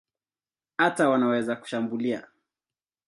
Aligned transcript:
Hata 0.77 1.09
wanaweza 1.09 1.55
kushambulia. 1.55 2.27